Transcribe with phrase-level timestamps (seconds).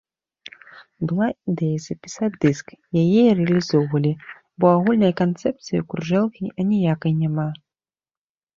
[1.09, 2.67] Была ідэя запісаць дыск,
[3.03, 4.13] яе і рэалізоўвалі,
[4.59, 7.49] бо агульнай канцэпцыі ў кружэлкі аніякай няма.